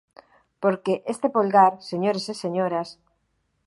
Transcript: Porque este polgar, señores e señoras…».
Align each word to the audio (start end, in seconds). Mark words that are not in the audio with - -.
Porque 0.63 0.93
este 1.13 1.27
polgar, 1.35 1.73
señores 1.89 2.25
e 2.33 2.35
señoras…». 2.43 2.89